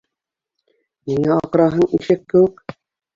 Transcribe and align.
Ниңә 1.09 1.31
аҡыраһың 1.41 1.83
ишәк 1.99 2.25
кеүек? 2.33 2.65